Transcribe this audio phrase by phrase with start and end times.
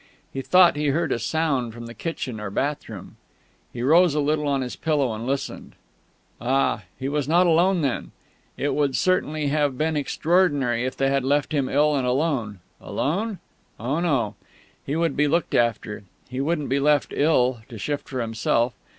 [0.33, 3.17] He thought he heard a sound from the kitchen or bathroom.
[3.71, 5.75] He rose a little on his pillow, and listened....
[6.41, 6.85] Ah!
[6.97, 8.09] He was not alone, then!
[8.57, 13.37] It certainly would have been extraordinary if they had left him ill and alone Alone?
[13.79, 14.33] Oh no.
[14.83, 16.01] He would be looked after.
[16.27, 18.73] He wouldn't be left, ill, to shift for himself.